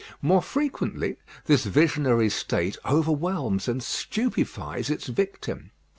More 0.19 0.41
frequently 0.41 1.17
this 1.45 1.63
visionary 1.63 2.29
state 2.31 2.75
overwhelms 2.85 3.67
and 3.67 3.83
stupefies 3.83 4.89
its 4.89 5.05
victim. 5.05 5.69